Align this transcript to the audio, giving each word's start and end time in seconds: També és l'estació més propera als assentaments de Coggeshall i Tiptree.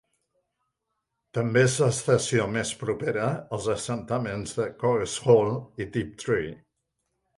També 1.37 1.61
és 1.65 1.75
l'estació 1.83 2.47
més 2.55 2.71
propera 2.81 3.27
als 3.59 3.69
assentaments 3.75 4.57
de 4.61 4.67
Coggeshall 4.85 5.53
i 5.87 5.89
Tiptree. 5.99 6.57